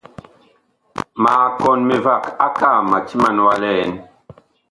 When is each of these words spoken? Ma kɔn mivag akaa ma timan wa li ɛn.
Ma 1.21 1.33
kɔn 1.59 1.79
mivag 1.87 2.23
akaa 2.45 2.79
ma 2.89 2.97
timan 3.07 3.37
wa 3.45 3.53
li 3.61 3.69
ɛn. 3.83 3.91